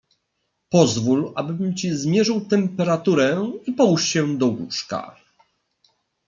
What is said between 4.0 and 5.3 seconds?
się do łóżka."